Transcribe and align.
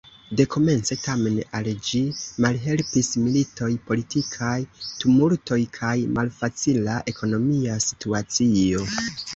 Dekomence, 0.39 0.95
tamen, 1.01 1.35
al 1.59 1.67
ĝi 1.89 1.99
malhelpis 2.45 3.11
militoj, 3.27 3.69
politikaj 3.91 4.57
tumultoj 5.05 5.61
kaj 5.81 5.95
malfacila 6.19 7.01
ekonomia 7.15 7.81
situacio. 7.91 8.87